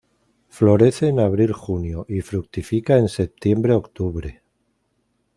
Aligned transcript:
Florece 0.47 1.09
en 1.09 1.19
abril-junio 1.19 2.07
y 2.09 2.21
fructifica 2.21 2.97
en 2.97 3.07
septiembre-octubre. 3.07 4.41